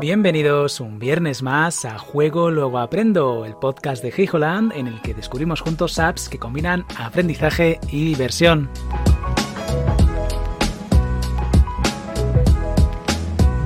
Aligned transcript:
Bienvenidos 0.00 0.80
un 0.80 0.98
viernes 0.98 1.42
más 1.42 1.84
a 1.84 1.98
Juego 1.98 2.50
Luego 2.50 2.78
Aprendo, 2.78 3.44
el 3.44 3.54
podcast 3.54 4.02
de 4.02 4.08
Heijoland 4.16 4.72
en 4.72 4.86
el 4.86 5.02
que 5.02 5.12
descubrimos 5.12 5.60
juntos 5.60 5.98
apps 5.98 6.30
que 6.30 6.38
combinan 6.38 6.86
aprendizaje 6.98 7.78
y 7.90 8.06
diversión. 8.06 8.70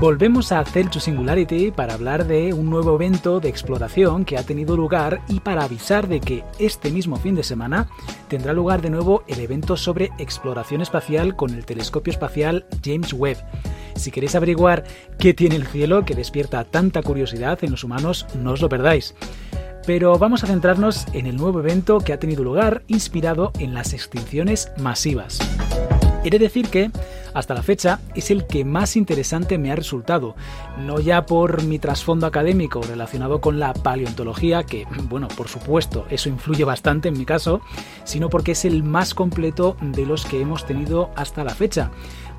Volvemos 0.05 0.53
a 0.53 0.63
to 0.65 1.01
Singularity 1.01 1.71
para 1.71 1.95
hablar 1.95 2.27
de 2.27 2.53
un 2.53 2.69
nuevo 2.69 2.95
evento 2.95 3.41
de 3.41 3.49
exploración 3.49 4.27
que 4.27 4.37
ha 4.37 4.43
tenido 4.43 4.77
lugar 4.77 5.23
y 5.29 5.41
para 5.41 5.65
avisar 5.65 6.09
de 6.09 6.21
que 6.21 6.45
este 6.59 6.91
mismo 6.91 7.17
fin 7.17 7.35
de 7.35 7.43
semana 7.43 7.89
tendrá 8.29 8.53
lugar 8.53 8.83
de 8.83 8.91
nuevo 8.91 9.25
el 9.29 9.41
evento 9.41 9.79
sobre 9.79 10.11
exploración 10.19 10.83
espacial 10.83 11.37
con 11.37 11.55
el 11.55 11.65
telescopio 11.65 12.11
espacial 12.11 12.67
James 12.85 13.15
Webb. 13.15 13.39
Si 13.95 14.11
queréis 14.11 14.35
averiguar 14.35 14.85
qué 15.19 15.33
tiene 15.33 15.57
el 15.57 15.67
cielo 15.67 16.05
que 16.05 16.15
despierta 16.15 16.65
tanta 16.65 17.01
curiosidad 17.01 17.59
en 17.63 17.71
los 17.71 17.83
humanos, 17.83 18.27
no 18.35 18.51
os 18.51 18.61
lo 18.61 18.69
perdáis. 18.69 19.15
Pero 19.87 20.19
vamos 20.19 20.45
a 20.45 20.49
centrarnos 20.49 21.07
en 21.15 21.25
el 21.25 21.39
nuevo 21.39 21.61
evento 21.61 21.97
que 21.97 22.13
ha 22.13 22.19
tenido 22.19 22.45
lugar 22.45 22.83
inspirado 22.89 23.53
en 23.59 23.73
las 23.73 23.95
extinciones 23.95 24.71
masivas. 24.77 25.39
He 26.25 26.31
de 26.31 26.39
decir 26.39 26.69
que, 26.69 26.91
hasta 27.35 27.53
la 27.53 27.63
fecha, 27.63 28.01
es 28.15 28.31
el 28.31 28.47
que 28.47 28.65
más 28.65 28.97
interesante 28.97 29.59
me 29.59 29.71
ha 29.71 29.77
resultado, 29.77 30.35
no 30.79 30.99
ya 30.99 31.27
por 31.27 31.63
mi 31.65 31.79
trasfondo 31.79 32.27
académico 32.27 32.81
relacionado 32.81 33.43
con 33.43 33.61
la 33.61 33.75
paleontología, 33.75 34.63
que, 34.63 34.87
bueno, 35.11 35.29
por 35.29 35.49
supuesto, 35.49 36.07
eso 36.09 36.31
influye 36.31 36.65
bastante 36.65 37.09
en 37.09 37.19
mi 37.19 37.27
caso, 37.27 37.61
sino 38.05 38.31
porque 38.31 38.53
es 38.53 38.65
el 38.65 38.83
más 38.83 39.13
completo 39.13 39.77
de 39.83 40.07
los 40.07 40.25
que 40.25 40.41
hemos 40.41 40.65
tenido 40.65 41.11
hasta 41.15 41.45
la 41.45 41.55
fecha 41.55 41.91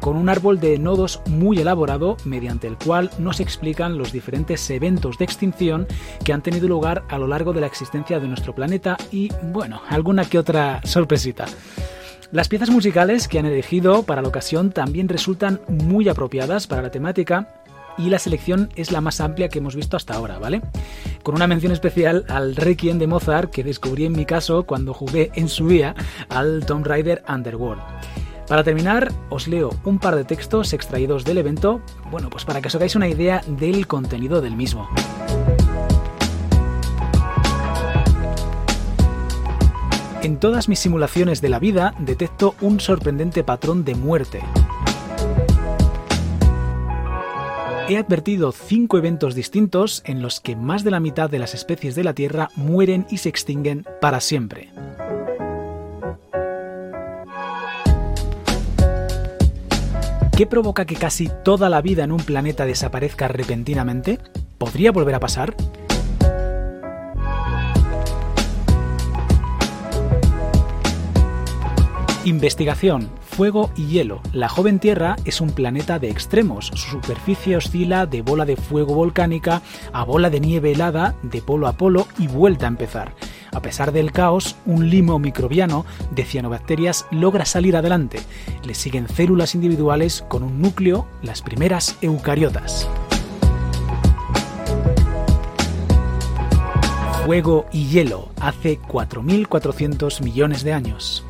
con 0.02 0.18
un 0.18 0.30
árbol 0.30 0.60
de 0.60 0.78
nodos 0.78 1.22
muy 1.28 1.60
elaborado 1.60 2.18
mediante 2.26 2.68
el 2.68 2.78
cual 2.78 3.12
nos 3.18 3.40
explican 3.40 3.98
los 3.98 4.12
diferentes 4.12 4.70
eventos 4.70 5.18
de 5.18 5.26
extinción 5.26 5.88
que 6.24 6.34
han 6.34 6.42
tenido 6.42 6.68
lugar 6.68 7.06
a 7.08 7.18
lo 7.18 7.28
largo 7.28 7.54
de 7.54 7.62
la 7.62 7.68
existencia 7.68 8.20
de 8.20 8.28
nuestro 8.28 8.54
planeta 8.54 8.98
y, 9.12 9.30
bueno, 9.42 9.82
alguna 9.90 10.26
que 10.26 10.38
otra 10.38 10.82
sorpresita. 10.84 11.46
Las 12.32 12.48
piezas 12.50 12.70
musicales 12.70 13.28
que 13.28 13.40
han 13.40 13.46
elegido 13.46 14.04
para 14.04 14.22
la 14.22 14.28
ocasión 14.28 14.72
también 14.72 15.08
resultan 15.08 15.62
muy 15.68 16.10
apropiadas 16.10 16.68
para 16.68 16.82
la 16.82 16.92
temática 16.92 17.62
y 17.98 18.10
la 18.10 18.20
selección 18.20 18.70
es 18.76 18.92
la 18.92 19.00
más 19.00 19.22
amplia 19.22 19.48
que 19.48 19.60
hemos 19.60 19.76
visto 19.76 19.96
hasta 19.96 20.16
ahora, 20.16 20.40
¿vale? 20.40 20.62
Con 21.24 21.36
una 21.36 21.48
mención 21.48 21.72
especial 21.72 22.26
al 22.28 22.56
Requiem 22.56 23.00
de 23.00 23.08
Mozart 23.08 23.52
que 23.52 23.64
descubrí 23.64 24.06
en 24.06 24.14
mi 24.14 24.26
caso 24.26 24.64
cuando 24.64 24.94
jugué 24.94 25.32
en 25.36 25.48
su 25.48 25.68
día 25.68 25.96
al 26.30 26.66
Tomb 26.66 26.86
Raider 26.86 27.24
Underworld. 27.30 27.82
Para 28.48 28.64
terminar, 28.64 29.12
os 29.30 29.48
leo 29.48 29.72
un 29.86 29.98
par 29.98 30.16
de 30.16 30.24
textos 30.24 30.74
extraídos 30.74 31.26
del 31.26 31.40
evento, 31.40 31.82
bueno, 32.12 32.30
pues 32.30 32.46
para 32.46 32.62
que 32.62 32.68
os 32.68 32.76
hagáis 32.76 32.96
una 32.96 33.08
idea 33.08 33.42
del 33.48 33.88
contenido 33.88 34.42
del 34.42 34.56
mismo. 34.56 34.88
En 40.26 40.40
todas 40.40 40.68
mis 40.70 40.80
simulaciones 40.80 41.40
de 41.40 41.50
la 41.50 41.60
vida 41.60 41.94
detecto 42.00 42.56
un 42.60 42.80
sorprendente 42.80 43.44
patrón 43.44 43.86
de 43.86 43.94
muerte. 43.94 44.40
He 47.88 47.96
advertido 47.96 48.52
cinco 48.52 48.98
eventos 48.98 49.36
distintos 49.36 50.02
en 50.04 50.24
los 50.24 50.40
que 50.40 50.56
más 50.56 50.84
de 50.84 50.90
la 50.90 51.00
mitad 51.00 51.30
de 51.30 51.38
las 51.38 51.54
especies 51.54 51.94
de 51.94 52.04
la 52.04 52.14
Tierra 52.16 52.50
mueren 52.56 53.06
y 53.12 53.18
se 53.18 53.30
extinguen 53.30 53.86
para 54.02 54.20
siempre. 54.20 54.72
¿Qué 60.36 60.48
provoca 60.48 60.86
que 60.86 60.96
casi 60.96 61.30
toda 61.44 61.70
la 61.70 61.84
vida 61.84 62.04
en 62.04 62.12
un 62.12 62.24
planeta 62.24 62.66
desaparezca 62.66 63.28
repentinamente? 63.28 64.18
¿Podría 64.58 64.92
volver 64.92 65.14
a 65.14 65.20
pasar? 65.20 65.56
Investigación, 72.26 73.12
fuego 73.22 73.70
y 73.76 73.86
hielo. 73.86 74.20
La 74.34 74.50
joven 74.50 74.80
Tierra 74.80 75.16
es 75.26 75.42
un 75.42 75.52
planeta 75.52 76.00
de 76.00 76.10
extremos. 76.10 76.72
Su 76.74 76.90
superficie 76.90 77.56
oscila 77.56 78.08
de 78.08 78.24
bola 78.24 78.46
de 78.46 78.56
fuego 78.56 78.96
volcánica 78.96 79.62
a 79.94 80.04
bola 80.04 80.32
de 80.32 80.40
nieve 80.40 80.72
helada, 80.72 81.14
de 81.22 81.44
polo 81.44 81.68
a 81.68 81.74
polo 81.74 82.08
y 82.18 82.26
vuelta 82.28 82.66
a 82.66 82.70
empezar. 82.70 83.14
A 83.52 83.62
pesar 83.62 83.92
del 83.92 84.12
caos, 84.12 84.56
un 84.66 84.90
limo 84.90 85.20
microbiano 85.20 85.86
de 86.10 86.26
cianobacterias 86.26 87.06
logra 87.12 87.46
salir 87.46 87.78
adelante. 87.78 88.20
Le 88.66 88.74
siguen 88.74 89.08
células 89.08 89.54
individuales 89.54 90.26
con 90.28 90.42
un 90.42 90.60
núcleo, 90.60 91.06
las 91.22 91.44
primeras 91.44 91.96
eucariotas. 92.02 92.90
Fuego 97.24 97.68
y 97.72 97.86
hielo 97.86 98.30
hace 98.42 98.80
4.400 98.82 100.24
millones 100.24 100.64
de 100.64 100.74
años. 100.74 101.24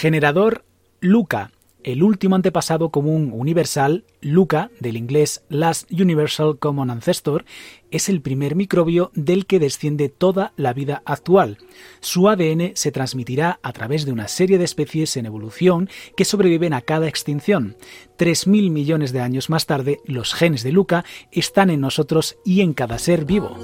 Generador 0.00 0.64
Luca 1.02 1.50
el 1.84 2.02
último 2.02 2.36
antepasado 2.36 2.90
común 2.90 3.30
universal, 3.34 4.04
Luca, 4.20 4.70
del 4.80 4.96
inglés 4.96 5.44
Last 5.48 5.90
Universal 5.90 6.58
Common 6.58 6.90
Ancestor, 6.90 7.44
es 7.90 8.08
el 8.08 8.20
primer 8.20 8.54
microbio 8.54 9.10
del 9.14 9.46
que 9.46 9.58
desciende 9.58 10.08
toda 10.08 10.52
la 10.56 10.72
vida 10.72 11.02
actual. 11.06 11.58
Su 12.00 12.28
ADN 12.28 12.72
se 12.74 12.92
transmitirá 12.92 13.60
a 13.62 13.72
través 13.72 14.04
de 14.04 14.12
una 14.12 14.28
serie 14.28 14.58
de 14.58 14.64
especies 14.64 15.16
en 15.16 15.26
evolución 15.26 15.88
que 16.16 16.24
sobreviven 16.24 16.74
a 16.74 16.82
cada 16.82 17.08
extinción. 17.08 17.76
3.000 18.18 18.70
millones 18.70 19.12
de 19.12 19.20
años 19.20 19.48
más 19.48 19.66
tarde, 19.66 20.00
los 20.04 20.34
genes 20.34 20.62
de 20.62 20.72
Luca 20.72 21.04
están 21.32 21.70
en 21.70 21.80
nosotros 21.80 22.36
y 22.44 22.60
en 22.60 22.74
cada 22.74 22.98
ser 22.98 23.24
vivo. 23.24 23.56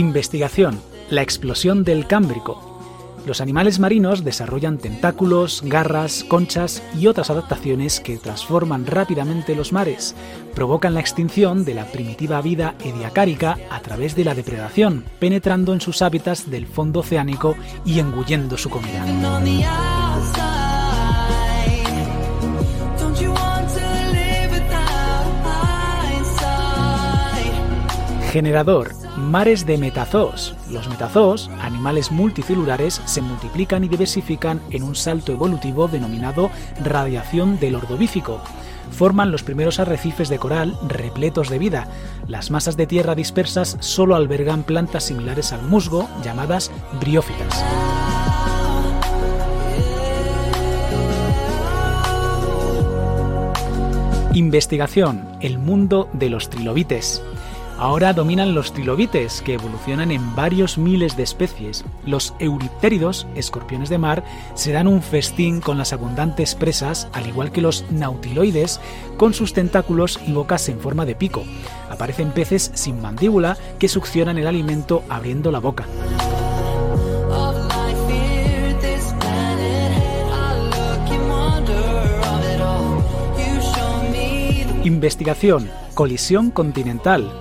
Investigación 0.00 0.80
la 1.10 1.20
explosión 1.20 1.84
del 1.84 2.06
Cámbrico. 2.06 2.80
Los 3.26 3.42
animales 3.42 3.78
marinos 3.78 4.24
desarrollan 4.24 4.78
tentáculos, 4.78 5.60
garras, 5.62 6.24
conchas 6.24 6.82
y 6.98 7.06
otras 7.06 7.28
adaptaciones 7.28 8.00
que 8.00 8.16
transforman 8.16 8.86
rápidamente 8.86 9.54
los 9.54 9.74
mares, 9.74 10.14
provocan 10.54 10.94
la 10.94 11.00
extinción 11.00 11.66
de 11.66 11.74
la 11.74 11.84
primitiva 11.84 12.40
vida 12.40 12.76
ediacárica 12.82 13.58
a 13.68 13.80
través 13.80 14.16
de 14.16 14.24
la 14.24 14.34
depredación, 14.34 15.04
penetrando 15.18 15.74
en 15.74 15.82
sus 15.82 16.00
hábitats 16.00 16.50
del 16.50 16.66
fondo 16.66 17.00
oceánico 17.00 17.54
y 17.84 17.98
engullendo 17.98 18.56
su 18.56 18.70
comida. 18.70 19.04
Generador 28.32 28.99
mares 29.16 29.66
de 29.66 29.78
metazoos. 29.78 30.54
Los 30.70 30.88
metazoos, 30.88 31.50
animales 31.60 32.10
multicelulares, 32.10 33.00
se 33.04 33.20
multiplican 33.22 33.84
y 33.84 33.88
diversifican 33.88 34.60
en 34.70 34.82
un 34.82 34.94
salto 34.94 35.32
evolutivo 35.32 35.88
denominado 35.88 36.50
radiación 36.82 37.58
del 37.58 37.76
ordovífico. 37.76 38.40
Forman 38.90 39.30
los 39.30 39.42
primeros 39.42 39.78
arrecifes 39.78 40.28
de 40.28 40.38
coral 40.38 40.76
repletos 40.86 41.48
de 41.48 41.58
vida. 41.58 41.88
Las 42.26 42.50
masas 42.50 42.76
de 42.76 42.86
tierra 42.86 43.14
dispersas 43.14 43.76
solo 43.80 44.16
albergan 44.16 44.64
plantas 44.64 45.04
similares 45.04 45.52
al 45.52 45.62
musgo, 45.62 46.08
llamadas 46.24 46.70
briófitas. 47.00 47.64
Investigación. 54.32 55.28
El 55.40 55.58
mundo 55.58 56.08
de 56.12 56.30
los 56.30 56.50
trilobites. 56.50 57.20
Ahora 57.80 58.12
dominan 58.12 58.54
los 58.54 58.74
trilobites, 58.74 59.40
que 59.40 59.54
evolucionan 59.54 60.10
en 60.10 60.36
varios 60.36 60.76
miles 60.76 61.16
de 61.16 61.22
especies. 61.22 61.82
Los 62.04 62.34
euriptéridos, 62.38 63.26
escorpiones 63.34 63.88
de 63.88 63.96
mar, 63.96 64.22
se 64.52 64.72
dan 64.72 64.86
un 64.86 65.00
festín 65.00 65.62
con 65.62 65.78
las 65.78 65.94
abundantes 65.94 66.54
presas, 66.54 67.08
al 67.14 67.26
igual 67.26 67.52
que 67.52 67.62
los 67.62 67.90
nautiloides, 67.90 68.82
con 69.16 69.32
sus 69.32 69.54
tentáculos 69.54 70.20
y 70.26 70.32
bocas 70.32 70.68
en 70.68 70.78
forma 70.78 71.06
de 71.06 71.14
pico. 71.14 71.42
Aparecen 71.88 72.32
peces 72.32 72.70
sin 72.74 73.00
mandíbula 73.00 73.56
que 73.78 73.88
succionan 73.88 74.36
el 74.36 74.46
alimento 74.46 75.02
abriendo 75.08 75.50
la 75.50 75.60
boca. 75.60 75.86
Investigación. 84.84 85.70
Colisión 85.94 86.50
continental 86.50 87.32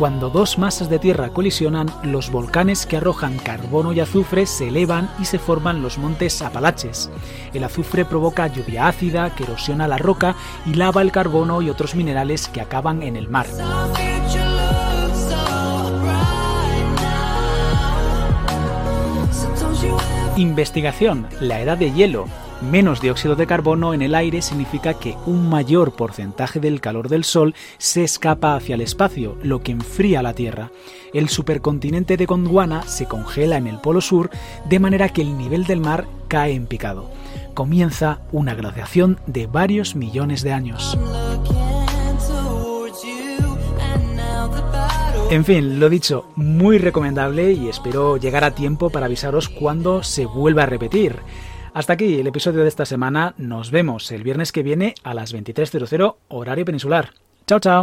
Cuando 0.00 0.30
dos 0.30 0.56
masas 0.56 0.88
de 0.88 0.98
tierra 0.98 1.28
colisionan, 1.28 1.86
los 2.02 2.30
volcanes 2.30 2.86
que 2.86 2.96
arrojan 2.96 3.36
carbono 3.36 3.92
y 3.92 4.00
azufre 4.00 4.46
se 4.46 4.68
elevan 4.68 5.10
y 5.18 5.26
se 5.26 5.38
forman 5.38 5.82
los 5.82 5.98
montes 5.98 6.40
Apalaches. 6.40 7.10
El 7.52 7.64
azufre 7.64 8.06
provoca 8.06 8.46
lluvia 8.46 8.88
ácida 8.88 9.34
que 9.34 9.44
erosiona 9.44 9.86
la 9.86 9.98
roca 9.98 10.36
y 10.64 10.72
lava 10.72 11.02
el 11.02 11.12
carbono 11.12 11.60
y 11.60 11.68
otros 11.68 11.94
minerales 11.94 12.48
que 12.48 12.62
acaban 12.62 13.02
en 13.02 13.14
el 13.14 13.28
mar. 13.28 13.46
Investigación, 20.36 21.26
la 21.40 21.60
edad 21.60 21.76
de 21.76 21.92
hielo. 21.92 22.24
Menos 22.60 23.00
dióxido 23.00 23.36
de 23.36 23.46
carbono 23.46 23.94
en 23.94 24.02
el 24.02 24.14
aire 24.14 24.42
significa 24.42 24.92
que 24.94 25.16
un 25.24 25.48
mayor 25.48 25.92
porcentaje 25.92 26.60
del 26.60 26.82
calor 26.82 27.08
del 27.08 27.24
Sol 27.24 27.54
se 27.78 28.04
escapa 28.04 28.54
hacia 28.54 28.74
el 28.74 28.82
espacio, 28.82 29.38
lo 29.42 29.62
que 29.62 29.72
enfría 29.72 30.22
la 30.22 30.34
Tierra. 30.34 30.70
El 31.14 31.30
supercontinente 31.30 32.18
de 32.18 32.26
Gondwana 32.26 32.82
se 32.82 33.06
congela 33.06 33.56
en 33.56 33.66
el 33.66 33.78
Polo 33.78 34.02
Sur, 34.02 34.28
de 34.68 34.78
manera 34.78 35.08
que 35.08 35.22
el 35.22 35.38
nivel 35.38 35.64
del 35.64 35.80
mar 35.80 36.06
cae 36.28 36.52
en 36.52 36.66
picado. 36.66 37.10
Comienza 37.54 38.20
una 38.30 38.54
glaciación 38.54 39.18
de 39.26 39.46
varios 39.46 39.96
millones 39.96 40.42
de 40.42 40.52
años. 40.52 40.98
En 45.30 45.44
fin, 45.44 45.80
lo 45.80 45.88
dicho, 45.88 46.26
muy 46.36 46.76
recomendable 46.76 47.52
y 47.52 47.68
espero 47.68 48.18
llegar 48.18 48.44
a 48.44 48.54
tiempo 48.54 48.90
para 48.90 49.06
avisaros 49.06 49.48
cuando 49.48 50.02
se 50.02 50.26
vuelva 50.26 50.64
a 50.64 50.66
repetir. 50.66 51.20
Hasta 51.72 51.92
aquí 51.92 52.18
el 52.18 52.26
episodio 52.26 52.62
de 52.62 52.68
esta 52.68 52.84
semana. 52.84 53.34
Nos 53.38 53.70
vemos 53.70 54.10
el 54.10 54.22
viernes 54.22 54.52
que 54.52 54.62
viene 54.62 54.94
a 55.04 55.14
las 55.14 55.34
23.00 55.34 56.16
horario 56.28 56.64
peninsular. 56.64 57.10
Chao, 57.46 57.60
chao. 57.60 57.78